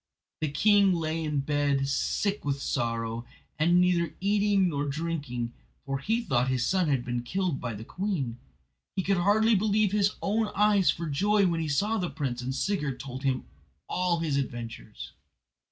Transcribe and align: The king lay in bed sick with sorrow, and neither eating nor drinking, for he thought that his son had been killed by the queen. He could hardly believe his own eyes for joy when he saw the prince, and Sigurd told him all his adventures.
The 0.39 0.49
king 0.49 0.93
lay 0.93 1.23
in 1.23 1.41
bed 1.41 1.87
sick 1.87 2.43
with 2.43 2.59
sorrow, 2.59 3.23
and 3.59 3.79
neither 3.79 4.15
eating 4.19 4.67
nor 4.67 4.87
drinking, 4.87 5.53
for 5.85 5.99
he 5.99 6.21
thought 6.23 6.45
that 6.45 6.51
his 6.51 6.65
son 6.65 6.87
had 6.87 7.05
been 7.05 7.21
killed 7.21 7.61
by 7.61 7.75
the 7.75 7.83
queen. 7.83 8.39
He 8.95 9.03
could 9.03 9.17
hardly 9.17 9.53
believe 9.53 9.91
his 9.91 10.15
own 10.19 10.47
eyes 10.55 10.89
for 10.89 11.05
joy 11.05 11.45
when 11.45 11.59
he 11.61 11.69
saw 11.69 11.99
the 11.99 12.09
prince, 12.09 12.41
and 12.41 12.55
Sigurd 12.55 12.99
told 12.99 13.21
him 13.21 13.45
all 13.87 14.17
his 14.21 14.37
adventures. 14.37 15.11